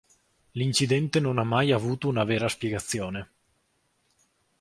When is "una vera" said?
2.07-2.47